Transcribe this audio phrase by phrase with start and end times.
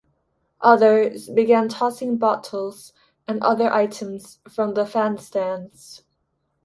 [0.61, 2.91] Others began tossing bottles
[3.27, 6.01] and other items from the fan stands.